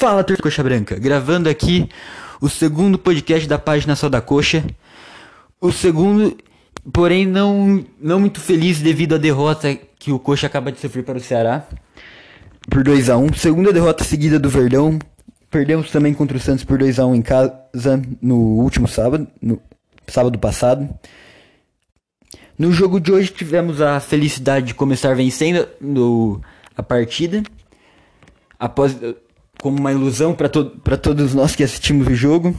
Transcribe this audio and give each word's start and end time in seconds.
Fala, 0.00 0.24
Torcida 0.24 0.42
Coxa 0.42 0.62
Branca. 0.62 0.98
Gravando 0.98 1.46
aqui 1.46 1.86
o 2.40 2.48
segundo 2.48 2.98
podcast 2.98 3.46
da 3.46 3.58
página 3.58 3.94
Só 3.94 4.08
da 4.08 4.18
Coxa. 4.18 4.64
O 5.60 5.70
segundo, 5.70 6.38
porém 6.90 7.26
não, 7.26 7.84
não 8.00 8.18
muito 8.18 8.40
feliz 8.40 8.80
devido 8.80 9.16
à 9.16 9.18
derrota 9.18 9.78
que 9.98 10.10
o 10.10 10.18
Coxa 10.18 10.46
acaba 10.46 10.72
de 10.72 10.80
sofrer 10.80 11.04
para 11.04 11.18
o 11.18 11.20
Ceará. 11.20 11.66
Por 12.70 12.82
2 12.82 13.10
a 13.10 13.18
1 13.18 13.34
Segunda 13.34 13.74
derrota 13.74 14.02
seguida 14.02 14.38
do 14.38 14.48
Verdão. 14.48 14.98
Perdemos 15.50 15.90
também 15.90 16.14
contra 16.14 16.38
o 16.38 16.40
Santos 16.40 16.64
por 16.64 16.78
2 16.78 16.98
a 16.98 17.04
1 17.04 17.14
em 17.16 17.20
casa 17.20 18.02
no 18.22 18.38
último 18.38 18.88
sábado, 18.88 19.28
no 19.42 19.60
sábado 20.06 20.38
passado. 20.38 20.88
No 22.58 22.72
jogo 22.72 22.98
de 22.98 23.12
hoje 23.12 23.30
tivemos 23.30 23.82
a 23.82 24.00
felicidade 24.00 24.68
de 24.68 24.74
começar 24.74 25.14
vencendo 25.14 26.40
a 26.74 26.82
partida. 26.82 27.42
Após 28.58 28.96
como 29.60 29.78
uma 29.78 29.92
ilusão 29.92 30.34
para 30.34 30.48
to 30.48 30.70
todos 31.02 31.34
nós 31.34 31.54
que 31.54 31.62
assistimos 31.62 32.06
o 32.06 32.14
jogo. 32.14 32.54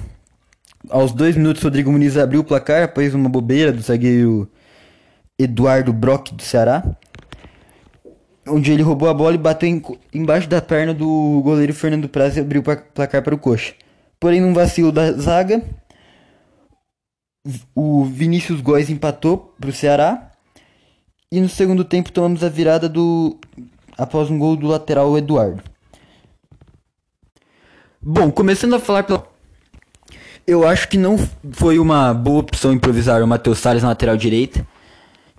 Aos 0.89 1.11
dois 1.11 1.35
minutos, 1.35 1.61
Rodrigo 1.61 1.91
Muniz 1.91 2.17
abriu 2.17 2.41
o 2.41 2.43
placar 2.43 2.83
após 2.83 3.13
uma 3.13 3.29
bobeira 3.29 3.71
do 3.71 3.81
zagueiro 3.81 4.49
Eduardo 5.37 5.91
Brock 5.91 6.31
do 6.31 6.41
Ceará. 6.41 6.83
Onde 8.47 8.71
ele 8.71 8.81
roubou 8.81 9.07
a 9.07 9.13
bola 9.13 9.35
e 9.35 9.37
bateu 9.37 9.69
em, 9.69 9.81
embaixo 10.13 10.47
da 10.49 10.61
perna 10.61 10.93
do 10.93 11.41
goleiro 11.43 11.73
Fernando 11.73 12.09
Praz 12.09 12.37
e 12.37 12.39
abriu 12.39 12.61
o 12.61 12.63
placar 12.63 13.21
para 13.21 13.35
o 13.35 13.37
Coxa. 13.37 13.73
Porém, 14.19 14.41
num 14.41 14.53
vacilo 14.53 14.91
da 14.91 15.11
zaga, 15.13 15.63
o 17.75 18.03
Vinícius 18.05 18.61
Góes 18.61 18.89
empatou 18.89 19.55
para 19.59 19.69
o 19.69 19.73
Ceará. 19.73 20.31
E 21.31 21.39
no 21.39 21.47
segundo 21.47 21.85
tempo 21.85 22.11
tomamos 22.11 22.43
a 22.43 22.49
virada 22.49 22.89
do 22.89 23.39
após 23.97 24.29
um 24.29 24.37
gol 24.37 24.55
do 24.55 24.67
lateral 24.67 25.17
Eduardo. 25.17 25.70
Bom, 28.03 28.31
começando 28.31 28.73
a 28.73 28.79
falar 28.79 29.03
pela. 29.03 29.27
Eu 30.47 30.67
acho 30.67 30.87
que 30.87 30.97
não 30.97 31.19
foi 31.51 31.77
uma 31.77 32.11
boa 32.15 32.39
opção 32.39 32.73
improvisar 32.73 33.21
o 33.21 33.27
Matheus 33.27 33.59
Salles 33.59 33.83
na 33.83 33.89
lateral 33.89 34.17
direita. 34.17 34.65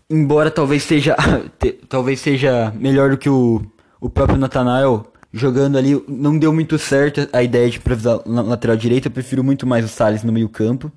Embora 0.08 0.48
talvez 0.48 0.84
seja. 0.84 1.16
talvez 1.88 2.20
seja 2.20 2.72
melhor 2.76 3.10
do 3.10 3.18
que 3.18 3.28
o, 3.28 3.60
o 4.00 4.08
próprio 4.08 4.38
Nathanael 4.38 5.12
jogando 5.32 5.76
ali. 5.76 6.00
Não 6.06 6.38
deu 6.38 6.52
muito 6.52 6.78
certo 6.78 7.28
a 7.32 7.42
ideia 7.42 7.68
de 7.68 7.78
improvisar 7.78 8.20
na 8.24 8.42
lateral 8.42 8.76
direita. 8.76 9.08
Eu 9.08 9.12
prefiro 9.12 9.42
muito 9.42 9.66
mais 9.66 9.84
o 9.84 9.88
Salles 9.88 10.22
no 10.22 10.32
meio-campo. 10.32 10.92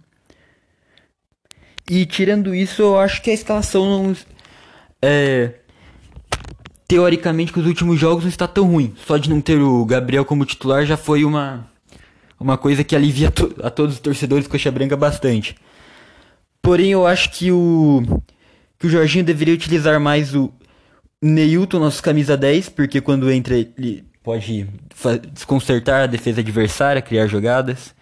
E 1.89 2.05
tirando 2.05 2.53
isso, 2.53 2.83
eu 2.83 2.99
acho 2.99 3.23
que 3.23 3.31
a 3.31 3.33
escalação 3.33 4.03
não. 4.03 4.15
É, 5.01 5.53
teoricamente 6.87 7.51
que 7.51 7.59
os 7.59 7.65
últimos 7.65 7.99
jogos 7.99 8.23
não 8.23 8.29
está 8.29 8.47
tão 8.47 8.65
ruim. 8.67 8.93
Só 9.05 9.17
de 9.17 9.29
não 9.29 9.41
ter 9.41 9.59
o 9.59 9.85
Gabriel 9.85 10.25
como 10.25 10.45
titular 10.45 10.85
já 10.85 10.97
foi 10.97 11.23
uma 11.23 11.67
uma 12.39 12.57
coisa 12.57 12.83
que 12.83 12.95
alivia 12.95 13.31
to 13.31 13.55
a 13.63 13.69
todos 13.69 13.95
os 13.95 14.01
torcedores 14.01 14.47
Coxa 14.47 14.71
Branca 14.71 14.97
bastante. 14.97 15.55
Porém, 16.61 16.91
eu 16.91 17.05
acho 17.07 17.31
que 17.31 17.51
o 17.51 18.03
que 18.77 18.87
o 18.87 18.89
Jorginho 18.89 19.23
deveria 19.23 19.53
utilizar 19.53 19.99
mais 19.99 20.35
o 20.35 20.51
Neilton, 21.21 21.79
nosso 21.79 22.03
camisa 22.03 22.35
10, 22.35 22.69
porque 22.69 22.99
quando 22.99 23.31
entra 23.31 23.55
ele 23.55 24.03
pode 24.21 24.67
desconcertar 25.31 26.03
a 26.03 26.07
defesa 26.07 26.41
adversária, 26.41 27.01
criar 27.01 27.27
jogadas. 27.27 27.95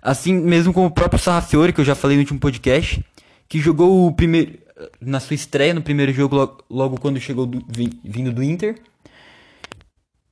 Assim 0.00 0.32
mesmo 0.32 0.72
como 0.72 0.86
o 0.86 0.90
próprio 0.90 1.20
Sarrafiore, 1.20 1.72
que 1.72 1.80
eu 1.80 1.84
já 1.84 1.94
falei 1.94 2.16
no 2.16 2.22
último 2.22 2.38
podcast, 2.38 3.04
que 3.48 3.58
jogou 3.58 4.06
o 4.06 4.12
primeiro 4.12 4.65
na 5.00 5.20
sua 5.20 5.34
estreia 5.34 5.74
no 5.74 5.82
primeiro 5.82 6.12
jogo, 6.12 6.36
logo, 6.36 6.64
logo 6.68 7.00
quando 7.00 7.20
chegou 7.20 7.46
do, 7.46 7.64
vindo 8.04 8.32
do 8.32 8.42
Inter. 8.42 8.78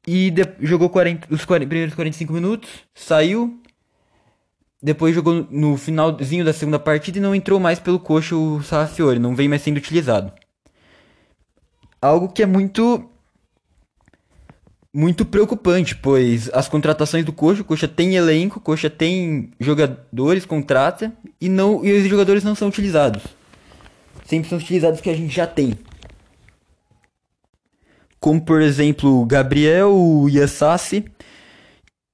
E 0.07 0.31
de, 0.31 0.43
jogou 0.61 0.91
40, 0.91 1.33
os 1.33 1.45
40, 1.45 1.69
primeiros 1.69 1.95
45 1.95 2.33
minutos, 2.33 2.71
saiu. 2.95 3.61
Depois 4.83 5.15
jogou 5.15 5.47
no 5.51 5.79
finalzinho 5.79 6.45
da 6.45 6.53
segunda 6.53 6.79
partida 6.79 7.17
e 7.17 7.21
não 7.21 7.35
entrou 7.35 7.59
mais 7.59 7.79
pelo 7.79 7.99
coxo 7.99 8.57
o 8.57 8.63
Sarrafiore, 8.63 9.19
não 9.19 9.35
vem 9.35 9.49
mais 9.49 9.63
sendo 9.63 9.79
utilizado. 9.79 10.31
Algo 12.03 12.29
que 12.29 12.43
é 12.43 12.47
muito 12.47 13.11
muito 14.93 15.25
preocupante, 15.25 15.97
pois 15.97 16.49
as 16.53 16.69
contratações 16.69 17.25
do 17.25 17.33
Coxa, 17.33 17.63
o 17.63 17.65
Coxa 17.65 17.89
tem 17.89 18.15
elenco, 18.15 18.59
o 18.59 18.63
Coxa 18.63 18.89
tem 18.89 19.51
jogadores, 19.59 20.47
contrata 20.47 21.13
e 21.41 21.49
não 21.49 21.85
e 21.85 21.91
os 21.91 22.07
jogadores 22.07 22.45
não 22.45 22.55
são 22.55 22.69
utilizados 22.69 23.23
sempre 24.25 24.49
são 24.49 24.59
utilizados 24.59 25.01
que 25.01 25.11
a 25.11 25.15
gente 25.15 25.35
já 25.35 25.47
tem. 25.47 25.75
Como 28.19 28.41
por 28.41 28.63
exemplo 28.63 29.25
Gabriel, 29.27 29.95
o 29.95 30.29
Yassassi 30.29 31.05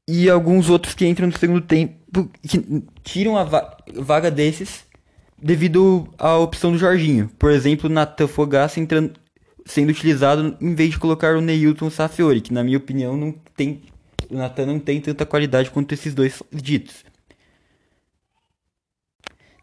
e 0.08 0.28
alguns 0.28 0.68
outros 0.68 0.94
que 0.94 1.06
entram 1.06 1.28
no 1.28 1.38
segundo 1.38 1.60
tempo 1.60 2.28
que 2.42 2.84
tiram 3.04 3.36
a 3.36 3.44
va 3.44 3.76
vaga 3.94 4.30
desses 4.30 4.84
devido 5.40 6.08
à 6.18 6.36
opção 6.36 6.72
do 6.72 6.78
Jorginho. 6.78 7.30
Por 7.38 7.50
exemplo, 7.50 7.88
Natan 7.88 8.26
Fogaça 8.26 8.80
entrando, 8.80 9.12
sendo 9.64 9.90
utilizado 9.90 10.56
em 10.60 10.74
vez 10.74 10.90
de 10.90 10.98
colocar 10.98 11.36
o 11.36 11.40
Neilton 11.40 11.88
Safiori, 11.88 12.40
que 12.40 12.52
na 12.52 12.64
minha 12.64 12.78
opinião 12.78 13.16
não 13.16 13.32
tem 13.56 13.82
o 14.28 14.36
Natan 14.36 14.66
não 14.66 14.78
tem 14.78 15.00
tanta 15.00 15.26
qualidade 15.26 15.70
quanto 15.70 15.92
esses 15.92 16.14
dois 16.14 16.42
ditos. 16.52 17.04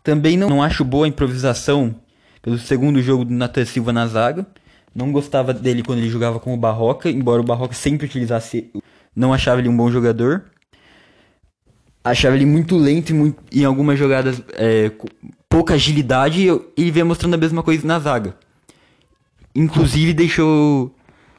Também 0.04 0.38
não, 0.38 0.50
não 0.50 0.64
acho 0.64 0.84
boa 0.84 1.06
a 1.06 1.10
improvisação 1.10 1.96
pelo 2.48 2.58
segundo 2.58 3.02
jogo 3.02 3.26
do 3.26 3.34
Nathan 3.34 3.66
Silva 3.66 3.92
na 3.92 4.08
zaga. 4.08 4.48
Não 4.96 5.12
gostava 5.12 5.54
dele 5.54 5.84
quando 5.84 6.00
ele 6.00 6.10
jogava 6.10 6.40
com 6.40 6.54
o 6.54 6.58
Barroca, 6.58 7.10
embora 7.10 7.42
o 7.42 7.46
Barroca 7.46 7.74
sempre 7.74 8.06
utilizasse. 8.06 8.72
Não 9.14 9.34
achava 9.34 9.60
ele 9.60 9.68
um 9.68 9.76
bom 9.76 9.92
jogador. 9.92 10.46
Achava 12.02 12.38
ele 12.38 12.46
muito 12.46 12.78
lento 12.78 13.10
e 13.10 13.14
muito, 13.14 13.44
em 13.52 13.66
algumas 13.66 14.00
jogadas 14.00 14.42
é, 14.54 14.90
pouca 15.50 15.74
agilidade. 15.74 16.48
E 16.48 16.48
ele 16.78 16.90
vem 16.90 17.04
mostrando 17.04 17.34
a 17.34 17.38
mesma 17.38 17.62
coisa 17.62 17.86
na 17.86 18.00
zaga. 18.00 18.34
Inclusive 19.54 20.14
deixou 20.14 20.96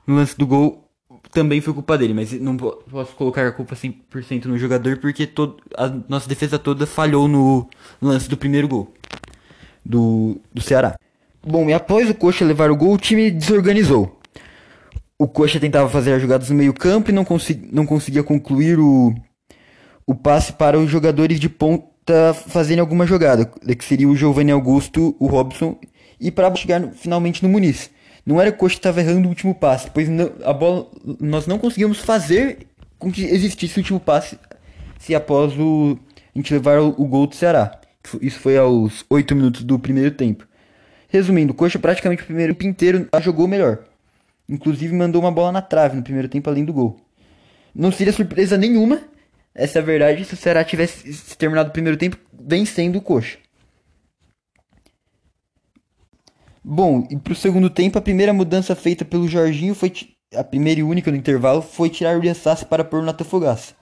no 0.06 0.16
lance 0.16 0.36
do 0.36 0.46
gol 0.46 0.84
também 1.30 1.60
foi 1.60 1.72
culpa 1.72 1.96
dele, 1.96 2.14
mas 2.14 2.32
não 2.32 2.56
posso 2.56 3.14
colocar 3.14 3.46
a 3.46 3.52
culpa 3.52 3.74
100% 3.74 4.46
no 4.46 4.58
jogador 4.58 4.96
porque 4.96 5.26
todo, 5.26 5.56
a 5.76 5.88
nossa 6.08 6.28
defesa 6.28 6.58
toda 6.58 6.86
falhou 6.86 7.28
no 7.28 7.68
lance 8.00 8.28
do 8.28 8.36
primeiro 8.36 8.66
gol 8.66 8.94
do, 9.88 10.38
do 10.52 10.60
Ceará. 10.60 10.96
Bom, 11.42 11.68
e 11.70 11.72
após 11.72 12.10
o 12.10 12.14
Coxa 12.14 12.44
levar 12.44 12.70
o 12.70 12.76
gol, 12.76 12.92
o 12.92 12.98
time 12.98 13.30
desorganizou. 13.30 14.20
O 15.18 15.26
Coxa 15.26 15.58
tentava 15.58 15.88
fazer 15.88 16.12
as 16.12 16.20
jogadas 16.20 16.50
no 16.50 16.56
meio 16.56 16.74
campo 16.74 17.10
e 17.10 17.12
não, 17.12 17.24
consegui, 17.24 17.68
não 17.72 17.86
conseguia 17.86 18.22
concluir 18.22 18.78
o, 18.78 19.14
o 20.06 20.14
passe 20.14 20.52
para 20.52 20.78
os 20.78 20.90
jogadores 20.90 21.40
de 21.40 21.48
ponta 21.48 22.34
fazerem 22.34 22.80
alguma 22.80 23.06
jogada, 23.06 23.46
que 23.46 23.84
seria 23.84 24.08
o 24.08 24.14
Giovanni 24.14 24.52
Augusto, 24.52 25.16
o 25.18 25.26
Robson, 25.26 25.78
e 26.20 26.30
para 26.30 26.54
chegar 26.54 26.82
finalmente 26.92 27.42
no 27.42 27.48
Muniz. 27.48 27.90
Não 28.26 28.40
era 28.40 28.50
o 28.50 28.52
Coxa 28.52 28.74
que 28.74 28.80
estava 28.80 29.00
errando 29.00 29.26
o 29.26 29.30
último 29.30 29.54
passe, 29.54 29.90
pois 29.90 30.08
não, 30.08 30.30
a 30.44 30.52
bola 30.52 30.86
nós 31.18 31.46
não 31.46 31.58
conseguimos 31.58 31.98
fazer 31.98 32.66
com 32.98 33.10
que 33.10 33.24
existisse 33.24 33.78
o 33.78 33.80
último 33.80 33.98
passe 34.00 34.38
se 34.98 35.14
após 35.14 35.58
o, 35.58 35.98
a 36.34 36.38
gente 36.38 36.52
levar 36.52 36.78
o, 36.80 36.88
o 36.88 37.06
gol 37.06 37.26
do 37.26 37.34
Ceará. 37.34 37.80
Isso 38.20 38.40
foi 38.40 38.56
aos 38.56 39.04
8 39.10 39.34
minutos 39.34 39.64
do 39.64 39.78
primeiro 39.78 40.10
tempo. 40.10 40.46
Resumindo, 41.08 41.52
o 41.52 41.56
Coxa 41.56 41.78
praticamente 41.78 42.22
o 42.22 42.26
primeiro 42.26 42.54
tempo 42.54 42.66
inteiro 42.66 43.08
jogou 43.20 43.48
melhor. 43.48 43.84
Inclusive 44.48 44.94
mandou 44.94 45.20
uma 45.20 45.30
bola 45.30 45.52
na 45.52 45.62
trave 45.62 45.96
no 45.96 46.02
primeiro 46.02 46.28
tempo 46.28 46.48
além 46.48 46.64
do 46.64 46.72
gol. 46.72 47.00
Não 47.74 47.92
seria 47.92 48.12
surpresa 48.12 48.56
nenhuma, 48.56 49.00
essa 49.54 49.78
é 49.78 49.82
a 49.82 49.84
verdade, 49.84 50.24
se 50.24 50.34
o 50.34 50.36
Ceará 50.36 50.64
tivesse 50.64 51.36
terminado 51.36 51.70
o 51.70 51.72
primeiro 51.72 51.98
tempo 51.98 52.16
vencendo 52.32 52.96
o 52.96 53.02
Coxa. 53.02 53.38
Bom, 56.62 57.06
e 57.10 57.16
pro 57.16 57.34
segundo 57.34 57.70
tempo, 57.70 57.98
a 57.98 58.02
primeira 58.02 58.32
mudança 58.32 58.76
feita 58.76 59.04
pelo 59.04 59.26
Jorginho 59.26 59.74
foi 59.74 59.92
a 60.34 60.44
primeira 60.44 60.80
e 60.80 60.82
única 60.82 61.10
no 61.10 61.16
intervalo 61.16 61.62
foi 61.62 61.88
tirar 61.88 62.18
o 62.18 62.24
Ian 62.24 62.34
Sassi 62.34 62.66
para 62.66 62.84
pôr 62.84 63.00
o 63.00 63.04
Natan 63.04 63.24
Fogaça. 63.24 63.74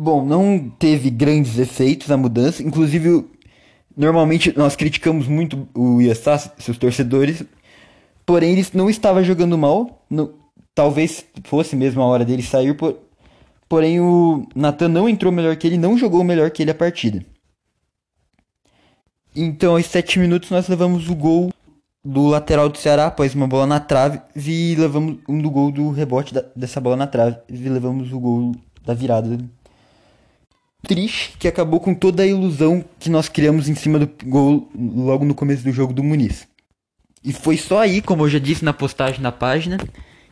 Bom, 0.00 0.24
não 0.24 0.70
teve 0.78 1.10
grandes 1.10 1.58
efeitos 1.58 2.08
a 2.12 2.16
mudança. 2.16 2.62
Inclusive, 2.62 3.24
normalmente 3.96 4.56
nós 4.56 4.76
criticamos 4.76 5.26
muito 5.26 5.68
o 5.74 6.00
Iassá, 6.00 6.38
seus 6.38 6.78
torcedores. 6.78 7.42
Porém, 8.24 8.52
ele 8.52 8.64
não 8.74 8.88
estava 8.88 9.24
jogando 9.24 9.58
mal. 9.58 10.06
Talvez 10.72 11.24
fosse 11.42 11.74
mesmo 11.74 12.00
a 12.00 12.06
hora 12.06 12.24
dele 12.24 12.44
sair. 12.44 12.76
Por, 12.76 12.96
porém, 13.68 14.00
o 14.00 14.46
Nathan 14.54 14.86
não 14.86 15.08
entrou 15.08 15.32
melhor 15.32 15.56
que 15.56 15.66
ele, 15.66 15.76
não 15.76 15.98
jogou 15.98 16.22
melhor 16.22 16.48
que 16.52 16.62
ele 16.62 16.70
a 16.70 16.76
partida. 16.76 17.26
Então, 19.34 19.74
aos 19.74 19.86
7 19.86 20.20
minutos, 20.20 20.48
nós 20.50 20.68
levamos 20.68 21.08
o 21.08 21.14
gol 21.16 21.50
do 22.04 22.28
lateral 22.28 22.68
do 22.68 22.78
Ceará 22.78 23.06
após 23.06 23.34
uma 23.34 23.48
bola 23.48 23.66
na 23.66 23.80
trave 23.80 24.20
e 24.36 24.76
levamos 24.78 25.18
um 25.28 25.42
do 25.42 25.50
gol 25.50 25.72
do 25.72 25.90
rebote 25.90 26.32
da, 26.32 26.44
dessa 26.54 26.80
bola 26.80 26.96
na 26.96 27.06
trave 27.08 27.36
e 27.48 27.56
levamos 27.68 28.12
o 28.12 28.20
gol 28.20 28.52
da 28.84 28.94
virada 28.94 29.38
triste 30.86 31.34
que 31.38 31.48
acabou 31.48 31.80
com 31.80 31.94
toda 31.94 32.22
a 32.22 32.26
ilusão 32.26 32.84
que 32.98 33.10
nós 33.10 33.28
criamos 33.28 33.68
em 33.68 33.74
cima 33.74 33.98
do 33.98 34.10
gol 34.24 34.70
logo 34.76 35.24
no 35.24 35.34
começo 35.34 35.64
do 35.64 35.72
jogo 35.72 35.92
do 35.92 36.04
Muniz. 36.04 36.46
E 37.24 37.32
foi 37.32 37.56
só 37.56 37.80
aí, 37.80 38.00
como 38.00 38.24
eu 38.24 38.28
já 38.28 38.38
disse 38.38 38.64
na 38.64 38.72
postagem 38.72 39.20
na 39.20 39.32
página, 39.32 39.78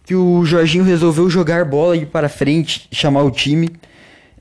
que 0.04 0.14
o 0.14 0.44
Jorginho 0.44 0.84
resolveu 0.84 1.28
jogar 1.28 1.64
bola 1.64 1.96
e 1.96 2.02
ir 2.02 2.06
para 2.06 2.28
frente, 2.28 2.88
chamar 2.92 3.24
o 3.24 3.30
time, 3.30 3.70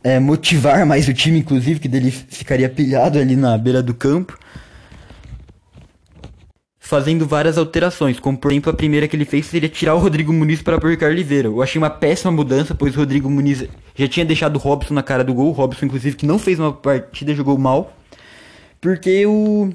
é, 0.03 0.19
motivar 0.19 0.85
mais 0.85 1.07
o 1.07 1.13
time, 1.13 1.39
inclusive, 1.39 1.79
que 1.79 1.87
dele 1.87 2.11
ficaria 2.11 2.69
pilhado 2.69 3.17
ali 3.17 3.35
na 3.35 3.57
beira 3.57 3.81
do 3.81 3.93
campo. 3.93 4.37
Fazendo 6.85 7.25
várias 7.25 7.57
alterações, 7.57 8.19
como 8.19 8.37
por 8.37 8.51
exemplo 8.51 8.69
a 8.69 8.73
primeira 8.75 9.07
que 9.07 9.15
ele 9.15 9.25
fez 9.25 9.47
seria 9.47 9.67
tirar 9.67 9.95
o 9.95 9.97
Rodrigo 9.97 10.31
Muniz 10.31 10.61
para 10.61 10.77
pôr 10.79 10.95
Oliveira. 11.03 11.47
Eu 11.47 11.63
achei 11.63 11.81
uma 11.81 11.89
péssima 11.89 12.31
mudança, 12.31 12.75
pois 12.75 12.95
o 12.95 12.99
Rodrigo 12.99 13.27
Muniz 13.27 13.67
já 13.95 14.07
tinha 14.07 14.23
deixado 14.23 14.57
o 14.57 14.59
Robson 14.59 14.93
na 14.93 15.01
cara 15.01 15.23
do 15.23 15.33
gol. 15.33 15.47
O 15.47 15.51
Robson, 15.51 15.87
inclusive, 15.87 16.15
que 16.15 16.27
não 16.27 16.37
fez 16.37 16.59
uma 16.59 16.71
partida, 16.71 17.33
jogou 17.33 17.57
mal. 17.57 17.91
Porque 18.79 19.25
o, 19.25 19.73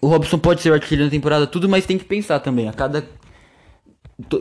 o 0.00 0.06
Robson 0.06 0.38
pode 0.38 0.62
ser 0.62 0.70
o 0.70 0.74
artilheiro 0.74 1.06
na 1.06 1.10
temporada, 1.10 1.44
tudo, 1.44 1.68
mas 1.68 1.86
tem 1.86 1.98
que 1.98 2.04
pensar 2.04 2.38
também. 2.38 2.68
A 2.68 2.72
cada 2.72 3.04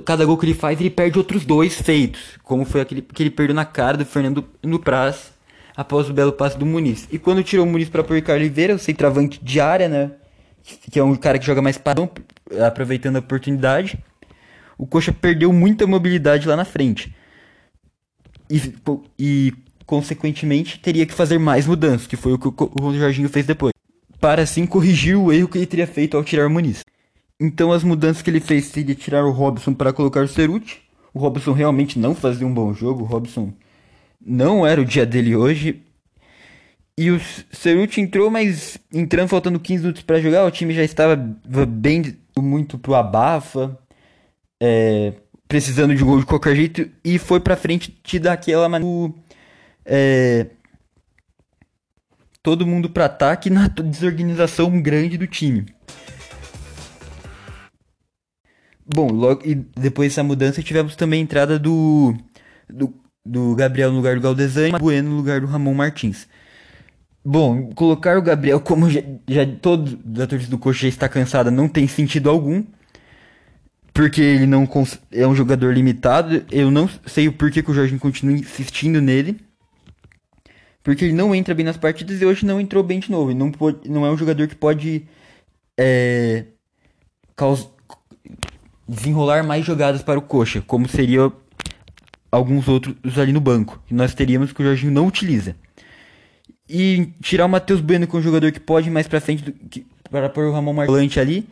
cada 0.05 0.23
gol 0.23 0.37
que 0.37 0.45
ele 0.45 0.53
faz, 0.53 0.79
ele 0.79 0.91
perde 0.91 1.17
outros 1.17 1.43
dois 1.45 1.81
feitos, 1.81 2.37
como 2.43 2.63
foi 2.63 2.81
aquele 2.81 3.01
que 3.01 3.23
ele 3.23 3.31
perdeu 3.31 3.55
na 3.55 3.65
cara 3.65 3.97
do 3.97 4.05
Fernando 4.05 4.45
no 4.61 4.77
Praz 4.77 5.31
após 5.75 6.07
o 6.07 6.13
belo 6.13 6.31
passe 6.31 6.59
do 6.59 6.65
Muniz. 6.65 7.07
E 7.11 7.17
quando 7.17 7.41
tirou 7.41 7.65
o 7.65 7.69
Muniz 7.69 7.89
para 7.89 8.03
pôr 8.03 8.21
Oliveira, 8.29 8.75
o 8.75 8.79
centroavante 8.79 9.39
de 9.43 9.59
área, 9.59 9.89
né, 9.89 10.11
que 10.63 10.99
é 10.99 11.03
um 11.03 11.15
cara 11.15 11.39
que 11.39 11.45
joga 11.45 11.61
mais 11.61 11.77
padrão, 11.77 12.09
aproveitando 12.65 13.15
a 13.17 13.19
oportunidade, 13.19 13.97
o 14.77 14.85
Coxa 14.85 15.13
perdeu 15.13 15.51
muita 15.53 15.85
mobilidade 15.85 16.47
lá 16.47 16.55
na 16.55 16.65
frente. 16.65 17.13
E, 18.49 18.73
e 19.17 19.53
consequentemente, 19.85 20.79
teria 20.79 21.05
que 21.05 21.13
fazer 21.13 21.37
mais 21.37 21.67
mudanças, 21.67 22.07
que 22.07 22.15
foi 22.15 22.33
o 22.33 22.39
que 22.39 22.47
o 22.47 22.93
Jorginho 22.93 23.29
fez 23.29 23.45
depois, 23.45 23.73
para 24.19 24.41
assim 24.41 24.65
corrigir 24.65 25.17
o 25.17 25.31
erro 25.31 25.47
que 25.47 25.57
ele 25.57 25.65
teria 25.65 25.87
feito 25.87 26.15
ao 26.15 26.23
tirar 26.23 26.47
o 26.47 26.49
Muniz. 26.49 26.83
Então 27.39 27.71
as 27.71 27.83
mudanças 27.83 28.21
que 28.21 28.29
ele 28.29 28.39
fez 28.39 28.65
seria 28.65 28.93
tirar 28.93 29.25
o 29.25 29.31
Robson 29.31 29.73
para 29.73 29.91
colocar 29.91 30.23
o 30.23 30.27
Ceruti. 30.27 30.81
O 31.13 31.19
Robson 31.19 31.53
realmente 31.53 31.97
não 31.97 32.13
fazia 32.13 32.45
um 32.45 32.53
bom 32.53 32.73
jogo. 32.73 33.03
O 33.03 33.05
Robson 33.05 33.51
não 34.23 34.65
era 34.65 34.79
o 34.79 34.85
dia 34.85 35.05
dele 35.05 35.35
hoje. 35.35 35.81
E 37.01 37.09
o 37.09 37.19
Ceruti 37.51 37.99
entrou, 37.99 38.29
mas 38.29 38.77
entrando 38.93 39.27
faltando 39.27 39.59
15 39.59 39.81
minutos 39.81 40.03
para 40.03 40.21
jogar, 40.21 40.45
o 40.45 40.51
time 40.51 40.71
já 40.71 40.83
estava 40.83 41.15
bem 41.15 42.15
muito 42.37 42.77
pro 42.77 42.93
abafa, 42.93 43.75
é, 44.61 45.11
precisando 45.47 45.95
de 45.95 46.03
gol 46.03 46.19
de 46.19 46.27
qualquer 46.27 46.55
jeito 46.55 46.87
e 47.03 47.17
foi 47.17 47.39
para 47.39 47.55
frente 47.55 47.89
te 48.03 48.19
dar 48.19 48.33
aquela 48.33 48.69
maneira 48.69 49.15
é, 49.83 50.45
todo 52.43 52.67
mundo 52.67 52.87
para 52.87 53.05
ataque 53.05 53.49
na 53.49 53.67
desorganização 53.83 54.79
grande 54.79 55.17
do 55.17 55.25
time. 55.25 55.65
Bom, 58.85 59.11
logo 59.11 59.41
e 59.43 59.55
depois 59.55 60.11
dessa 60.11 60.21
mudança 60.21 60.61
tivemos 60.61 60.95
também 60.95 61.21
a 61.21 61.23
entrada 61.23 61.57
do, 61.57 62.13
do, 62.69 62.93
do 63.25 63.55
Gabriel 63.55 63.89
no 63.89 63.97
lugar 63.97 64.13
do 64.17 64.21
Galdesani 64.21 64.77
Bueno 64.77 65.09
no 65.09 65.15
lugar 65.15 65.41
do 65.41 65.47
Ramon 65.47 65.73
Martins. 65.73 66.27
Bom, 67.23 67.71
colocar 67.73 68.17
o 68.17 68.21
Gabriel 68.21 68.59
como 68.59 68.89
já, 68.89 69.01
já 69.27 69.45
todo 69.45 69.95
da 69.97 70.25
torcida 70.25 70.49
do 70.49 70.57
Coxa 70.57 70.81
já 70.81 70.87
está 70.87 71.07
cansada 71.07 71.51
não 71.51 71.67
tem 71.67 71.87
sentido 71.87 72.29
algum. 72.29 72.63
Porque 73.93 74.21
ele 74.21 74.47
não 74.47 74.67
é 75.11 75.27
um 75.27 75.35
jogador 75.35 75.73
limitado. 75.73 76.45
Eu 76.51 76.71
não 76.71 76.89
sei 77.05 77.27
o 77.27 77.33
porquê 77.33 77.61
que 77.61 77.69
o 77.69 77.73
Jorginho 77.73 77.99
continua 77.99 78.35
insistindo 78.35 79.01
nele. 79.01 79.39
Porque 80.81 81.05
ele 81.05 81.13
não 81.13 81.35
entra 81.35 81.53
bem 81.53 81.65
nas 81.65 81.77
partidas 81.77 82.21
e 82.21 82.25
hoje 82.25 82.45
não 82.45 82.59
entrou 82.59 82.83
bem 82.83 82.99
de 82.99 83.11
novo. 83.11 83.33
Não, 83.33 83.51
pode, 83.51 83.89
não 83.89 84.05
é 84.05 84.11
um 84.11 84.17
jogador 84.17 84.47
que 84.47 84.55
pode 84.55 85.05
é, 85.77 86.45
causar 87.35 87.67
desenrolar 88.91 89.43
mais 89.43 89.65
jogadas 89.65 90.03
para 90.03 90.19
o 90.19 90.21
Coxa, 90.21 90.61
como 90.61 90.87
seria 90.87 91.31
alguns 92.29 92.67
outros 92.67 93.17
ali 93.17 93.31
no 93.31 93.39
banco, 93.39 93.81
que 93.87 93.93
nós 93.93 94.13
teríamos 94.13 94.51
que 94.51 94.61
o 94.61 94.65
Jorginho 94.65 94.91
não 94.91 95.07
utiliza. 95.07 95.55
E 96.73 97.09
tirar 97.21 97.45
o 97.45 97.49
Matheus 97.49 97.81
Bueno, 97.81 98.07
é 98.11 98.15
um 98.15 98.21
jogador 98.21 98.49
que 98.51 98.59
pode 98.59 98.87
ir 98.87 98.91
mais 98.91 99.05
para 99.05 99.19
frente 99.19 99.43
do, 99.43 99.51
que, 99.51 99.85
para 100.09 100.29
pôr 100.29 100.45
o 100.45 100.53
Ramon 100.53 100.71
Marlante 100.71 101.19
ali, 101.19 101.45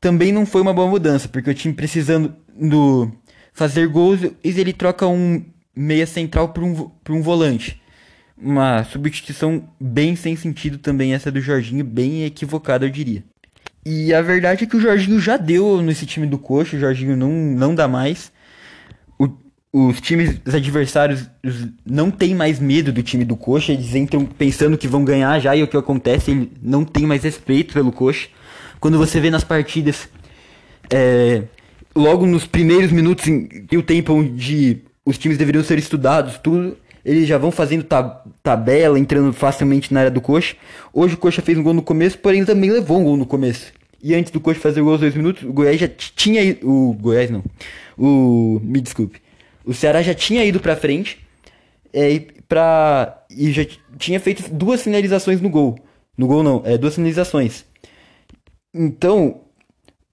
também 0.00 0.32
não 0.32 0.44
foi 0.44 0.60
uma 0.62 0.74
boa 0.74 0.88
mudança, 0.88 1.28
porque 1.28 1.48
o 1.48 1.54
time 1.54 1.72
precisando 1.72 2.34
do 2.60 3.08
fazer 3.52 3.86
gols, 3.86 4.20
ele 4.42 4.72
troca 4.72 5.06
um 5.06 5.44
meia 5.74 6.06
central 6.06 6.48
por 6.48 6.64
um, 6.64 6.74
por 6.74 7.14
um 7.14 7.22
volante. 7.22 7.80
Uma 8.36 8.82
substituição 8.84 9.68
bem 9.80 10.16
sem 10.16 10.34
sentido 10.34 10.78
também 10.78 11.14
essa 11.14 11.30
do 11.30 11.40
Jorginho, 11.40 11.84
bem 11.84 12.24
equivocada 12.24 12.84
eu 12.84 12.90
diria. 12.90 13.22
E 13.86 14.12
a 14.12 14.20
verdade 14.20 14.64
é 14.64 14.66
que 14.66 14.76
o 14.76 14.80
Jorginho 14.80 15.20
já 15.20 15.36
deu 15.36 15.80
nesse 15.80 16.04
time 16.04 16.26
do 16.26 16.36
Coxa, 16.36 16.76
o 16.76 16.80
Jorginho 16.80 17.16
não, 17.16 17.30
não 17.30 17.74
dá 17.74 17.86
mais. 17.86 18.32
Os 19.70 20.00
times 20.00 20.40
adversários 20.46 21.28
não 21.84 22.10
tem 22.10 22.34
mais 22.34 22.58
medo 22.58 22.90
do 22.90 23.02
time 23.02 23.22
do 23.22 23.36
Coxa, 23.36 23.72
eles 23.72 23.94
entram 23.94 24.24
pensando 24.24 24.78
que 24.78 24.88
vão 24.88 25.04
ganhar 25.04 25.38
já 25.40 25.54
e 25.54 25.62
o 25.62 25.68
que 25.68 25.76
acontece, 25.76 26.30
ele 26.30 26.52
não 26.62 26.84
tem 26.84 27.06
mais 27.06 27.22
respeito 27.22 27.74
pelo 27.74 27.92
Coxa. 27.92 28.28
Quando 28.80 28.96
você 28.96 29.20
vê 29.20 29.28
nas 29.28 29.44
partidas, 29.44 30.08
é, 30.90 31.42
logo 31.94 32.24
nos 32.24 32.46
primeiros 32.46 32.90
minutos, 32.90 33.26
em, 33.26 33.48
o 33.76 33.82
tempo 33.82 34.14
onde 34.14 34.82
os 35.04 35.18
times 35.18 35.36
deveriam 35.36 35.62
ser 35.62 35.78
estudados, 35.78 36.38
tudo, 36.38 36.74
eles 37.04 37.28
já 37.28 37.36
vão 37.36 37.50
fazendo 37.50 37.84
tab 37.84 38.22
tabela, 38.42 38.98
entrando 38.98 39.32
facilmente 39.34 39.92
na 39.92 40.00
área 40.00 40.10
do 40.10 40.20
Coxa. 40.20 40.56
Hoje 40.94 41.14
o 41.14 41.18
Coxa 41.18 41.42
fez 41.42 41.58
um 41.58 41.62
gol 41.62 41.74
no 41.74 41.82
começo, 41.82 42.18
porém 42.18 42.42
também 42.42 42.70
levou 42.70 43.00
um 43.00 43.04
gol 43.04 43.16
no 43.18 43.26
começo. 43.26 43.72
E 44.02 44.14
antes 44.14 44.32
do 44.32 44.40
Coxa 44.40 44.60
fazer 44.60 44.80
o 44.80 44.84
gol 44.84 44.92
aos 44.92 45.00
dois 45.00 45.14
minutos, 45.14 45.42
o 45.42 45.52
Goiás 45.52 45.78
já 45.78 45.88
tinha. 45.88 46.56
O 46.62 46.94
Goiás 46.94 47.30
não. 47.30 47.42
O. 47.96 48.60
Me 48.62 48.80
desculpe. 48.80 49.20
O 49.68 49.74
Ceará 49.74 50.00
já 50.00 50.14
tinha 50.14 50.42
ido 50.46 50.58
pra 50.60 50.74
frente. 50.74 51.18
É, 51.92 52.20
pra, 52.48 53.22
e 53.30 53.52
já 53.52 53.66
tinha 53.98 54.18
feito 54.18 54.50
duas 54.50 54.82
finalizações 54.82 55.42
no 55.42 55.50
gol. 55.50 55.78
No 56.16 56.26
gol 56.26 56.42
não, 56.42 56.62
é 56.64 56.78
duas 56.78 56.94
finalizações. 56.94 57.66
Então, 58.74 59.42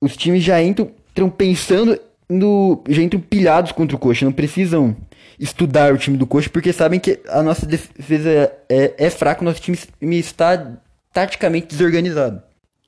os 0.01 0.17
times 0.17 0.43
já 0.43 0.61
entram, 0.61 0.91
entram 1.11 1.29
pensando 1.29 1.97
no. 2.29 2.83
Já 2.89 3.01
entram 3.01 3.21
pilhados 3.21 3.71
contra 3.71 3.95
o 3.95 3.99
Coxa. 3.99 4.25
Não 4.25 4.33
precisam 4.33 4.93
estudar 5.39 5.93
o 5.93 5.97
time 5.97 6.17
do 6.17 6.27
Coxa, 6.27 6.49
porque 6.49 6.73
sabem 6.73 6.99
que 6.99 7.21
a 7.29 7.41
nossa 7.41 7.65
defesa 7.65 8.51
é, 8.67 8.93
é 8.97 9.09
fraca, 9.09 9.41
o 9.41 9.45
nosso 9.45 9.61
time 9.61 9.77
está 10.19 10.77
taticamente 11.13 11.67
desorganizado. 11.67 12.43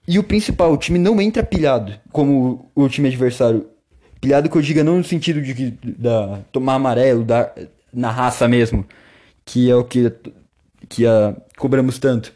E 0.06 0.20
o 0.20 0.24
principal, 0.24 0.74
o 0.74 0.78
time 0.78 1.00
não 1.00 1.22
entra 1.22 1.44
pilhado, 1.44 1.94
como 2.12 2.70
o 2.76 2.90
time 2.90 3.08
adversário. 3.08 3.70
Pilhado 4.28 4.50
que 4.50 4.58
eu 4.58 4.62
diga 4.62 4.84
não 4.84 4.98
no 4.98 5.06
sentido 5.06 5.42
de 5.42 5.72
da, 5.72 6.42
tomar 6.52 6.74
amarelo, 6.74 7.24
da, 7.24 7.50
na 7.94 8.12
raça 8.12 8.46
mesmo, 8.46 8.86
que 9.46 9.72
é 9.72 9.76
o 9.76 9.86
que, 9.86 10.12
que 10.90 11.06
cobramos 11.58 11.98
tanto. 11.98 12.34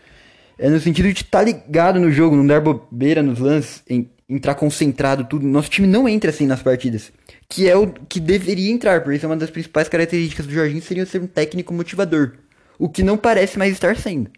É 0.57 0.69
no 0.69 0.79
sentido 0.79 1.11
de 1.11 1.21
estar 1.21 1.39
tá 1.39 1.43
ligado 1.43 1.99
no 1.99 2.09
jogo, 2.09 2.37
não 2.37 2.47
dar 2.47 2.61
bobeira 2.61 3.21
nos 3.21 3.39
lances, 3.39 3.83
em, 3.89 4.09
entrar 4.29 4.55
concentrado, 4.55 5.25
tudo. 5.25 5.45
Nosso 5.45 5.69
time 5.69 5.85
não 5.85 6.07
entra 6.07 6.29
assim 6.29 6.47
nas 6.47 6.61
partidas. 6.61 7.11
Que 7.49 7.67
é 7.67 7.75
o 7.75 7.87
que 7.87 8.21
deveria 8.21 8.71
entrar, 8.71 9.01
porque 9.01 9.17
isso 9.17 9.25
é 9.25 9.29
uma 9.29 9.35
das 9.35 9.49
principais 9.49 9.89
características 9.89 10.47
do 10.47 10.53
Jorginho, 10.53 10.81
seria 10.81 11.05
ser 11.05 11.21
um 11.21 11.27
técnico 11.27 11.73
motivador. 11.73 12.35
O 12.79 12.87
que 12.87 13.03
não 13.03 13.17
parece 13.17 13.59
mais 13.59 13.73
estar 13.73 13.97
sendo. 13.97 14.31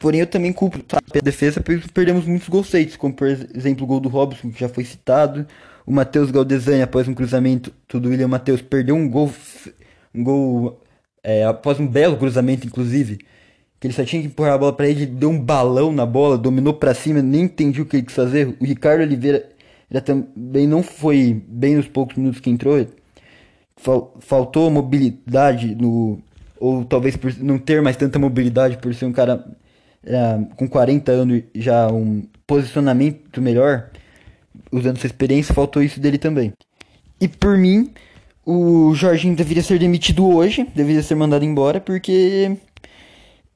Porém, 0.00 0.20
eu 0.20 0.26
também 0.26 0.54
culpo 0.54 0.82
a 0.90 1.20
defesa 1.22 1.60
porque 1.60 1.86
perdemos 1.92 2.24
muitos 2.24 2.48
gols 2.48 2.70
feitos, 2.70 2.96
como 2.96 3.12
por 3.12 3.26
exemplo 3.28 3.84
o 3.84 3.86
gol 3.86 4.00
do 4.00 4.08
Robson, 4.08 4.50
que 4.50 4.60
já 4.60 4.70
foi 4.70 4.84
citado. 4.84 5.46
O 5.86 5.92
Matheus 5.92 6.30
Galdesani, 6.32 6.82
após 6.82 7.06
um 7.06 7.14
cruzamento 7.14 7.72
do 7.88 8.08
William 8.08 8.28
Matheus, 8.28 8.60
perdeu 8.60 8.96
um 8.96 9.08
gol, 9.08 9.32
um 10.12 10.24
gol 10.24 10.82
é, 11.22 11.44
após 11.44 11.78
um 11.78 11.86
belo 11.86 12.16
cruzamento, 12.16 12.66
inclusive. 12.66 13.18
Que 13.78 13.86
ele 13.86 13.94
só 13.94 14.04
tinha 14.04 14.20
que 14.20 14.28
empurrar 14.28 14.54
a 14.54 14.58
bola 14.58 14.72
para 14.72 14.88
ele, 14.88 15.06
deu 15.06 15.30
um 15.30 15.40
balão 15.40 15.92
na 15.92 16.04
bola, 16.04 16.36
dominou 16.36 16.74
para 16.74 16.92
cima, 16.92 17.22
nem 17.22 17.42
entendi 17.42 17.80
o 17.80 17.86
que 17.86 17.96
ele 17.96 18.06
quis 18.06 18.14
fazer. 18.14 18.56
O 18.60 18.64
Ricardo 18.64 19.02
Oliveira 19.02 19.48
já 19.90 20.00
também 20.00 20.66
não 20.66 20.82
foi 20.82 21.40
bem 21.46 21.76
nos 21.76 21.86
poucos 21.86 22.16
minutos 22.16 22.40
que 22.40 22.50
entrou. 22.50 22.84
Faltou 24.20 24.70
mobilidade 24.70 25.74
no. 25.74 26.18
Ou 26.58 26.84
talvez 26.84 27.16
por 27.16 27.32
não 27.38 27.58
ter 27.58 27.82
mais 27.82 27.96
tanta 27.96 28.18
mobilidade 28.18 28.78
por 28.78 28.94
ser 28.94 29.04
um 29.04 29.12
cara 29.12 29.46
é, 30.04 30.38
com 30.56 30.68
40 30.68 31.12
anos 31.12 31.42
já 31.54 31.88
um 31.88 32.22
posicionamento 32.46 33.42
melhor, 33.42 33.90
usando 34.70 34.98
sua 34.98 35.06
experiência, 35.06 35.54
faltou 35.54 35.82
isso 35.82 36.00
dele 36.00 36.18
também. 36.18 36.52
E 37.20 37.28
por 37.28 37.56
mim, 37.56 37.92
o 38.44 38.94
Jorginho 38.94 39.34
deveria 39.34 39.62
ser 39.62 39.78
demitido 39.78 40.26
hoje, 40.26 40.66
deveria 40.74 41.02
ser 41.02 41.14
mandado 41.14 41.44
embora, 41.44 41.80
porque 41.80 42.56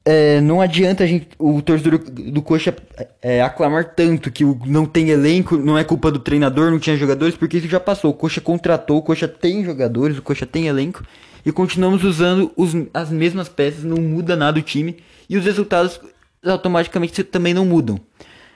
é, 0.03 0.41
não 0.41 0.59
adianta 0.59 1.03
a 1.03 1.07
gente, 1.07 1.29
o 1.37 1.61
torcedor 1.61 1.99
do 1.99 2.41
Coxa 2.41 2.75
é, 3.21 3.41
aclamar 3.41 3.93
tanto 3.93 4.31
que 4.31 4.43
não 4.65 4.85
tem 4.85 5.09
elenco, 5.09 5.57
não 5.57 5.77
é 5.77 5.83
culpa 5.83 6.11
do 6.11 6.19
treinador, 6.19 6.71
não 6.71 6.79
tinha 6.79 6.97
jogadores, 6.97 7.35
porque 7.35 7.57
isso 7.57 7.67
já 7.67 7.79
passou. 7.79 8.11
O 8.11 8.13
Coxa 8.13 8.41
contratou, 8.41 8.97
o 8.97 9.01
Coxa 9.01 9.27
tem 9.27 9.63
jogadores, 9.63 10.17
o 10.17 10.21
Coxa 10.21 10.45
tem 10.45 10.67
elenco, 10.67 11.05
e 11.45 11.51
continuamos 11.51 12.03
usando 12.03 12.51
os, 12.57 12.73
as 12.93 13.11
mesmas 13.11 13.47
peças, 13.47 13.83
não 13.83 13.97
muda 13.97 14.35
nada 14.35 14.59
o 14.59 14.63
time, 14.63 14.97
e 15.29 15.37
os 15.37 15.45
resultados 15.45 16.01
automaticamente 16.43 17.23
também 17.23 17.53
não 17.53 17.65
mudam, 17.65 17.99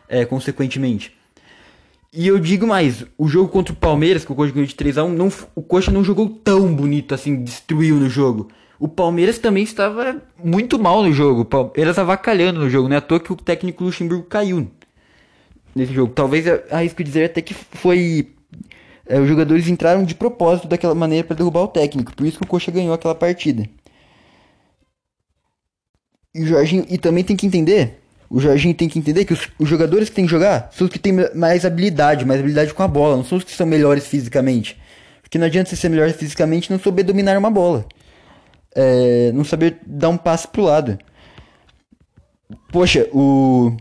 é, 0.10 0.26
consequentemente. 0.26 1.16
E 2.16 2.28
eu 2.28 2.40
digo 2.40 2.66
mais, 2.66 3.04
o 3.18 3.28
jogo 3.28 3.50
contra 3.50 3.74
o 3.74 3.76
Palmeiras, 3.76 4.24
que 4.24 4.32
o 4.32 4.36
Coxa 4.36 4.54
ganhou 4.54 4.66
de 4.66 4.74
3x1, 4.74 5.10
não, 5.10 5.30
o 5.54 5.62
Coxa 5.62 5.92
não 5.92 6.02
jogou 6.02 6.30
tão 6.30 6.74
bonito 6.74 7.14
assim, 7.14 7.44
destruiu 7.44 7.98
no 7.98 8.10
jogo. 8.10 8.48
O 8.80 8.88
Palmeiras 8.88 9.38
também 9.38 9.64
estava 9.64 10.22
muito 10.42 10.80
mal 10.80 11.04
no 11.04 11.12
jogo. 11.12 11.42
O 11.42 11.46
Palmeiras 11.46 12.00
avacalhando 12.00 12.62
no 12.62 12.70
jogo, 12.70 12.88
não 12.88 12.96
é 12.96 13.00
à 13.00 13.02
toa 13.02 13.20
que 13.20 13.34
o 13.34 13.36
técnico 13.36 13.84
Luxemburgo 13.84 14.24
caiu 14.24 14.72
nesse 15.76 15.94
jogo. 15.94 16.14
Talvez 16.14 16.46
arrisco 16.72 17.04
dizer 17.04 17.26
até 17.26 17.42
que 17.42 17.54
foi. 17.54 18.34
É, 19.06 19.20
os 19.20 19.28
jogadores 19.28 19.68
entraram 19.68 20.04
de 20.04 20.16
propósito 20.16 20.70
daquela 20.70 20.96
maneira 20.96 21.28
para 21.28 21.36
derrubar 21.36 21.64
o 21.64 21.68
técnico. 21.68 22.16
Por 22.16 22.26
isso 22.26 22.40
que 22.40 22.46
o 22.46 22.48
Coxa 22.48 22.72
ganhou 22.72 22.94
aquela 22.94 23.14
partida. 23.14 23.68
E 26.34 26.44
o 26.44 26.48
Jorginho. 26.48 26.86
E 26.90 26.98
também 26.98 27.26
tem 27.26 27.36
que 27.36 27.46
entender. 27.46 28.05
O 28.30 28.40
Jorginho 28.40 28.74
tem 28.74 28.90
que 28.90 28.98
entender 28.98 29.26
que 29.26 29.34
os, 29.34 29.48
os 29.60 29.70
jogadores 29.70 30.10
que 30.10 30.16
tem 30.16 30.26
que 30.26 30.32
jogar 30.32 30.70
são 30.72 30.86
os 30.86 30.92
que 30.92 31.00
têm 31.00 31.14
mais 31.34 31.66
habilidade, 31.66 32.26
mais 32.26 32.40
habilidade 32.40 32.74
com 32.74 32.84
a 32.84 32.88
bola. 32.88 33.18
Não 33.18 33.24
são 33.24 33.38
os 33.38 33.44
que 33.44 33.52
são 33.52 33.66
melhores 33.66 34.08
fisicamente. 34.08 34.80
Porque 35.22 35.38
não 35.38 35.46
adianta 35.46 35.70
você 35.70 35.76
ser 35.76 35.90
melhor 35.90 36.10
fisicamente 36.12 36.68
e 36.68 36.72
não 36.72 36.80
saber 36.80 37.04
dominar 37.04 37.38
uma 37.38 37.52
bola. 37.52 37.86
É, 38.76 39.32
não 39.34 39.44
saber 39.44 39.78
dar 39.86 40.10
um 40.10 40.18
passe 40.18 40.48
pro 40.48 40.64
lado. 40.64 40.98
Poxa, 42.72 43.08
o 43.12 43.76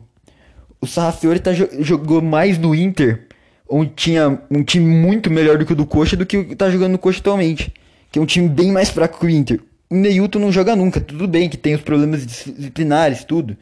o 0.85 0.87
Sarrafiori 0.87 1.41
tá, 1.41 1.51
jogou 1.53 2.21
mais 2.21 2.59
no 2.59 2.75
Inter, 2.75 3.27
onde 3.69 3.93
tinha 3.97 4.39
um 4.51 4.63
time 4.63 4.87
muito 4.87 5.31
melhor 5.31 5.57
do 5.57 5.65
que 5.65 5.73
o 5.73 5.77
do 5.77 5.87
Coxa, 5.87 6.15
do 6.15 6.27
que 6.27 6.37
o 6.37 6.47
que 6.47 6.55
tá 6.55 6.71
jogando 6.71 6.93
no 6.93 6.99
Coxa 6.99 7.21
atualmente. 7.21 7.73
Que 8.13 8.19
é 8.19 8.23
um 8.23 8.27
time 8.27 8.49
bem 8.49 8.71
mais 8.71 8.91
fraco 8.91 9.19
que 9.19 9.27
o 9.27 9.31
Inter. 9.31 9.61
O 9.91 9.95
Neilton 9.95 10.39
não 10.39 10.53
joga 10.53 10.77
nunca, 10.77 11.01
tudo 11.01 11.27
bem 11.27 11.49
que 11.49 11.57
tem 11.57 11.75
os 11.75 11.81
problemas 11.81 12.27
disciplinares, 12.27 13.25
tudo. 13.25 13.57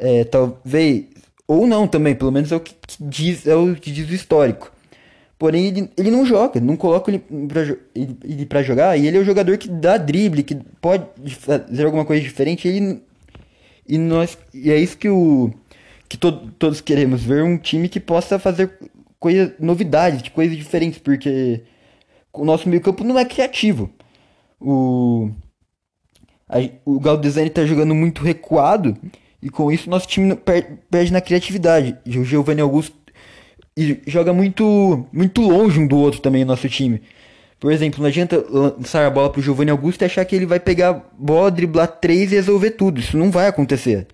É, 0.00 0.24
talvez. 0.24 1.06
Ou 1.46 1.66
não 1.66 1.88
também, 1.88 2.14
pelo 2.14 2.30
menos 2.30 2.52
é 2.52 2.56
o 2.56 2.60
que 2.60 2.74
diz, 3.00 3.46
é 3.46 3.54
o 3.54 3.74
que 3.74 3.90
diz 3.90 4.08
o 4.08 4.14
histórico. 4.14 4.70
Porém, 5.38 5.66
ele, 5.66 5.90
ele 5.96 6.10
não 6.10 6.26
joga, 6.26 6.60
não 6.60 6.76
coloca 6.76 7.10
ele 7.10 7.20
pra, 7.46 7.62
ele, 7.94 8.16
ele 8.24 8.64
jogar, 8.64 8.96
e 8.98 9.06
ele 9.06 9.16
é 9.16 9.20
o 9.20 9.24
jogador 9.24 9.56
que 9.56 9.68
dá 9.68 9.96
drible, 9.96 10.42
que 10.42 10.56
pode 10.80 11.06
fazer 11.36 11.84
alguma 11.84 12.04
coisa 12.04 12.20
diferente, 12.20 12.66
ele, 12.66 13.00
e, 13.88 13.96
nós, 13.98 14.36
e 14.52 14.70
é 14.70 14.76
isso 14.76 14.98
que 14.98 15.08
o 15.08 15.50
que 16.08 16.16
to 16.16 16.32
todos 16.58 16.80
queremos 16.80 17.22
ver 17.22 17.44
um 17.44 17.56
time 17.58 17.88
que 17.88 18.00
possa 18.00 18.38
fazer 18.38 18.78
coisas, 19.20 19.52
novidades, 19.60 20.22
de 20.22 20.30
coisas 20.30 20.56
diferentes, 20.56 20.98
porque 20.98 21.62
o 22.32 22.44
nosso 22.44 22.68
meio 22.68 22.82
campo 22.82 23.04
não 23.04 23.18
é 23.18 23.24
criativo. 23.24 23.90
O, 24.60 25.30
a, 26.48 26.58
o 26.84 26.98
Galdesani 26.98 27.48
está 27.48 27.64
jogando 27.64 27.94
muito 27.94 28.22
recuado 28.22 28.96
e 29.42 29.50
com 29.50 29.70
isso 29.70 29.88
nosso 29.90 30.06
time 30.06 30.34
per, 30.34 30.78
perde 30.90 31.12
na 31.12 31.20
criatividade. 31.20 31.96
E 32.04 32.18
o 32.18 32.24
Giovanni 32.24 32.60
Augusto 32.60 32.96
joga 34.06 34.32
muito, 34.32 35.06
muito 35.12 35.40
longe 35.42 35.78
um 35.78 35.86
do 35.86 35.96
outro 35.96 36.20
também 36.20 36.44
nosso 36.44 36.68
time. 36.68 37.02
Por 37.60 37.72
exemplo, 37.72 38.00
não 38.00 38.08
adianta 38.08 38.44
lançar 38.48 39.04
a 39.06 39.10
bola 39.10 39.30
pro 39.30 39.42
Giovanni 39.42 39.70
Augusto 39.70 40.02
e 40.02 40.04
achar 40.04 40.24
que 40.24 40.34
ele 40.34 40.46
vai 40.46 40.60
pegar 40.60 40.90
a 40.90 41.02
bola, 41.18 41.50
driblar 41.50 41.88
três 41.88 42.30
e 42.32 42.36
resolver 42.36 42.72
tudo. 42.72 43.00
Isso 43.00 43.16
não 43.16 43.30
vai 43.30 43.48
acontecer 43.48 44.06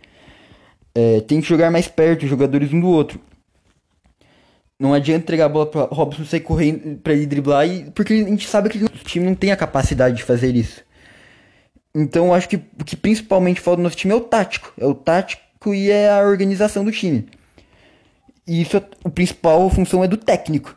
é, 0.94 1.20
tem 1.20 1.40
que 1.40 1.48
jogar 1.48 1.70
mais 1.70 1.88
perto, 1.88 2.22
os 2.22 2.30
jogadores 2.30 2.72
um 2.72 2.80
do 2.80 2.86
outro. 2.86 3.20
Não 4.78 4.94
adianta 4.94 5.24
entregar 5.24 5.46
a 5.46 5.48
bola 5.48 5.66
para 5.66 5.82
Robson 5.84 6.24
sair 6.24 6.40
correndo 6.40 6.98
para 6.98 7.12
ele 7.12 7.26
driblar, 7.26 7.66
e, 7.66 7.90
porque 7.90 8.12
a 8.12 8.16
gente 8.16 8.48
sabe 8.48 8.68
que 8.68 8.82
o 8.84 8.88
time 8.88 9.26
não 9.26 9.34
tem 9.34 9.50
a 9.50 9.56
capacidade 9.56 10.16
de 10.16 10.22
fazer 10.22 10.54
isso. 10.54 10.83
Então 11.94 12.26
eu 12.26 12.34
acho 12.34 12.48
que 12.48 12.56
o 12.56 12.84
que 12.84 12.96
principalmente 12.96 13.60
falta 13.60 13.78
no 13.78 13.84
nosso 13.84 13.96
time 13.96 14.12
é 14.12 14.16
o 14.16 14.20
tático. 14.20 14.72
É 14.78 14.86
o 14.86 14.94
tático 14.94 15.74
e 15.74 15.90
é 15.90 16.10
a 16.10 16.20
organização 16.20 16.84
do 16.84 16.90
time. 16.90 17.26
E 18.46 18.60
isso, 18.60 18.82
o 19.04 19.10
principal 19.10 19.68
função 19.70 20.02
é 20.04 20.08
do 20.08 20.16
técnico. 20.16 20.76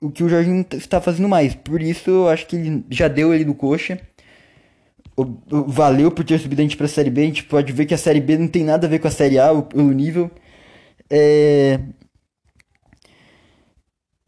O 0.00 0.10
que 0.10 0.24
o 0.24 0.28
Jorginho 0.28 0.64
está 0.72 1.00
fazendo 1.00 1.28
mais. 1.28 1.54
Por 1.54 1.80
isso 1.82 2.10
eu 2.10 2.28
acho 2.28 2.46
que 2.46 2.56
ele 2.56 2.84
já 2.90 3.08
deu 3.08 3.34
ele 3.34 3.44
do 3.44 3.54
coxa 3.54 4.00
valeu 5.48 6.10
por 6.10 6.24
ter 6.24 6.38
subido 6.38 6.60
a 6.60 6.64
gente 6.64 6.76
pra 6.76 6.88
Série 6.88 7.10
B. 7.10 7.22
A 7.22 7.24
gente 7.24 7.44
pode 7.44 7.72
ver 7.72 7.86
que 7.86 7.94
a 7.94 7.98
Série 7.98 8.20
B 8.20 8.36
não 8.36 8.48
tem 8.48 8.64
nada 8.64 8.86
a 8.86 8.90
ver 8.90 8.98
com 8.98 9.08
a 9.08 9.10
Série 9.10 9.38
A, 9.38 9.52
o, 9.52 9.66
o 9.74 9.92
nível. 9.92 10.30
É... 11.08 11.80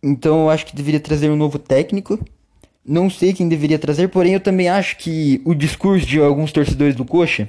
Então 0.02 0.42
eu 0.42 0.50
acho 0.50 0.66
que 0.66 0.76
deveria 0.76 1.00
trazer 1.00 1.30
um 1.30 1.36
novo 1.36 1.58
técnico. 1.58 2.18
Não 2.88 3.10
sei 3.10 3.34
quem 3.34 3.48
deveria 3.48 3.78
trazer, 3.78 4.08
porém 4.08 4.32
eu 4.32 4.40
também 4.40 4.68
acho 4.68 4.96
que 4.96 5.42
o 5.44 5.54
discurso 5.54 6.06
de 6.06 6.18
alguns 6.18 6.52
torcedores 6.52 6.94
do 6.94 7.04
Coxa 7.04 7.46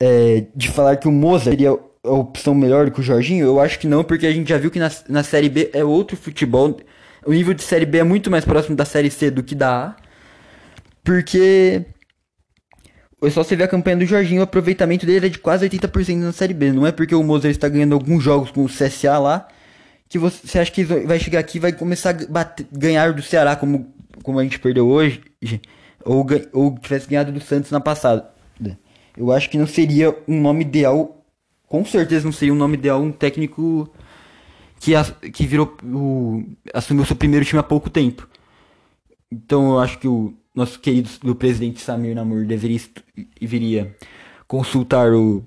é, 0.00 0.44
de 0.54 0.68
falar 0.68 0.96
que 0.96 1.08
o 1.08 1.12
Moza 1.12 1.50
seria 1.50 1.70
a 1.70 2.10
opção 2.10 2.54
melhor 2.54 2.90
que 2.90 3.00
o 3.00 3.02
Jorginho, 3.02 3.46
eu 3.46 3.58
acho 3.58 3.78
que 3.78 3.86
não, 3.86 4.04
porque 4.04 4.26
a 4.26 4.32
gente 4.32 4.48
já 4.48 4.58
viu 4.58 4.70
que 4.70 4.78
na, 4.78 4.90
na 5.08 5.22
Série 5.22 5.48
B 5.48 5.70
é 5.72 5.82
outro 5.82 6.18
futebol. 6.18 6.76
O 7.24 7.32
nível 7.32 7.54
de 7.54 7.62
Série 7.62 7.86
B 7.86 7.98
é 7.98 8.04
muito 8.04 8.30
mais 8.30 8.44
próximo 8.44 8.76
da 8.76 8.84
Série 8.84 9.10
C 9.10 9.30
do 9.30 9.42
que 9.42 9.54
da 9.54 9.86
A. 9.86 9.96
Porque 11.02 11.84
é 13.22 13.30
só 13.30 13.42
você 13.42 13.56
ver 13.56 13.64
a 13.64 13.68
campanha 13.68 13.96
do 13.96 14.04
Jorginho, 14.04 14.40
o 14.40 14.44
aproveitamento 14.44 15.06
dele 15.06 15.26
é 15.26 15.30
de 15.30 15.38
quase 15.38 15.68
80% 15.68 16.16
na 16.16 16.32
Série 16.32 16.54
B. 16.54 16.72
Não 16.72 16.86
é 16.86 16.92
porque 16.92 17.14
o 17.14 17.22
Moser 17.22 17.50
está 17.50 17.68
ganhando 17.68 17.94
alguns 17.94 18.22
jogos 18.22 18.50
com 18.50 18.64
o 18.64 18.68
CSA 18.68 19.18
lá 19.18 19.48
que 20.08 20.18
você 20.18 20.58
acha 20.58 20.70
que 20.70 20.84
vai 20.84 21.18
chegar 21.18 21.40
aqui 21.40 21.58
e 21.58 21.60
vai 21.60 21.72
começar 21.72 22.10
a 22.10 22.26
bater, 22.28 22.66
ganhar 22.70 23.12
do 23.12 23.22
Ceará 23.22 23.56
como, 23.56 23.92
como 24.26 24.40
a 24.40 24.42
gente 24.42 24.58
perdeu 24.58 24.88
hoje, 24.88 25.22
ou, 26.04 26.26
ou 26.52 26.76
tivesse 26.80 27.08
ganhado 27.08 27.30
do 27.30 27.40
Santos 27.40 27.70
na 27.70 27.78
passada. 27.78 28.28
Eu 29.16 29.30
acho 29.30 29.48
que 29.48 29.56
não 29.56 29.68
seria 29.68 30.14
um 30.26 30.40
nome 30.40 30.62
ideal, 30.62 31.24
com 31.68 31.84
certeza 31.84 32.24
não 32.24 32.32
seria 32.32 32.52
um 32.52 32.56
nome 32.56 32.74
ideal 32.74 33.00
um 33.00 33.12
técnico 33.12 33.88
que, 34.80 34.92
que 35.30 35.46
virou 35.46 35.76
o, 35.84 36.44
assumiu 36.74 37.06
seu 37.06 37.14
primeiro 37.14 37.46
time 37.46 37.60
há 37.60 37.62
pouco 37.62 37.88
tempo. 37.88 38.28
Então 39.30 39.70
eu 39.70 39.78
acho 39.78 39.96
que 40.00 40.08
o 40.08 40.34
nosso 40.52 40.80
querido 40.80 41.08
do 41.22 41.36
presidente 41.36 41.80
Samir 41.80 42.16
Namur 42.16 42.44
deveria 42.44 42.80
viria 43.40 43.96
consultar 44.48 45.12
o 45.12 45.44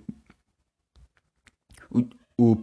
o, 1.92 2.08
o 2.38 2.56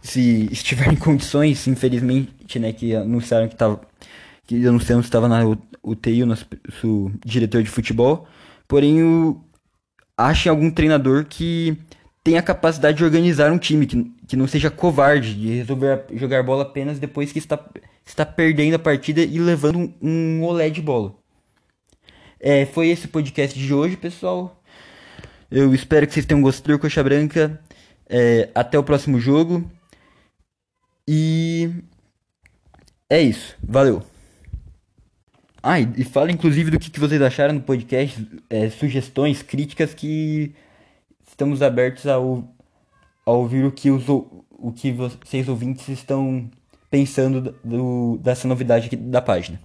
se 0.00 0.48
estiver 0.50 0.92
em 0.92 0.96
condições, 0.96 1.66
infelizmente, 1.66 2.58
né, 2.58 2.72
que 2.72 2.94
anunciaram 2.94 3.48
que 3.48 3.54
estava 3.54 3.80
que 4.46 4.66
anunciaram 4.66 5.00
que 5.00 5.08
estava 5.08 5.28
na 5.28 5.40
UTI, 5.82 6.22
o 6.22 6.26
nosso 6.26 6.46
diretor 7.24 7.62
de 7.62 7.70
futebol. 7.70 8.26
Porém, 8.66 9.02
o, 9.02 9.40
achem 10.16 10.50
algum 10.50 10.70
treinador 10.70 11.24
que 11.24 11.76
tenha 12.24 12.40
a 12.40 12.42
capacidade 12.42 12.98
de 12.98 13.04
organizar 13.04 13.52
um 13.52 13.58
time, 13.58 13.86
que, 13.86 14.12
que 14.26 14.36
não 14.36 14.46
seja 14.46 14.70
covarde, 14.70 15.34
de 15.34 15.56
resolver 15.56 16.04
jogar 16.14 16.42
bola 16.42 16.62
apenas 16.62 16.98
depois 16.98 17.32
que 17.32 17.38
está, 17.38 17.58
está 18.04 18.24
perdendo 18.24 18.74
a 18.74 18.78
partida 18.78 19.22
e 19.22 19.38
levando 19.38 19.78
um, 19.78 19.94
um 20.00 20.44
olé 20.44 20.70
de 20.70 20.80
bola. 20.80 21.14
É, 22.38 22.66
foi 22.66 22.88
esse 22.88 23.06
o 23.06 23.08
podcast 23.08 23.58
de 23.58 23.72
hoje, 23.72 23.96
pessoal. 23.96 24.60
Eu 25.50 25.74
espero 25.74 26.06
que 26.06 26.14
vocês 26.14 26.26
tenham 26.26 26.42
gostado, 26.42 26.78
Coxa 26.78 27.02
Branca. 27.02 27.60
É, 28.08 28.50
até 28.54 28.78
o 28.78 28.82
próximo 28.82 29.20
jogo. 29.20 29.70
E 31.06 31.70
é 33.08 33.20
isso. 33.20 33.56
Valeu. 33.62 34.11
Ah, 35.62 35.78
e, 35.78 35.88
e 35.98 36.04
fala 36.04 36.32
inclusive 36.32 36.70
do 36.70 36.78
que, 36.78 36.90
que 36.90 36.98
vocês 36.98 37.22
acharam 37.22 37.54
do 37.54 37.62
podcast, 37.62 38.26
é, 38.50 38.68
sugestões, 38.68 39.42
críticas 39.42 39.94
que 39.94 40.52
estamos 41.26 41.62
abertos 41.62 42.06
a, 42.06 42.14
a 42.14 43.30
ouvir 43.30 43.64
o 43.64 43.70
que, 43.70 43.90
os, 43.90 44.08
o 44.08 44.72
que 44.74 44.90
vocês 44.90 45.48
ouvintes 45.48 45.88
estão 45.88 46.50
pensando 46.90 47.54
do, 47.64 48.18
dessa 48.18 48.48
novidade 48.48 48.86
aqui 48.86 48.96
da 48.96 49.22
página. 49.22 49.60